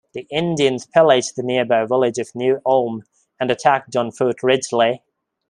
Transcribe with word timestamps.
The 0.13 0.25
Indians 0.31 0.87
pillaged 0.87 1.35
the 1.35 1.43
nearby 1.43 1.85
village 1.85 2.17
of 2.17 2.33
New 2.33 2.59
Ulm 2.65 3.03
and 3.39 3.51
attacked 3.51 3.95
on 3.95 4.11
Fort 4.11 4.41
Ridgely. 4.41 5.03